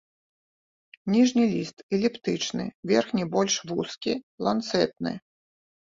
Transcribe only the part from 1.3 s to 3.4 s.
ліст эліптычны, верхні